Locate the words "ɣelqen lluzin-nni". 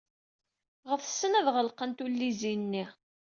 1.55-2.85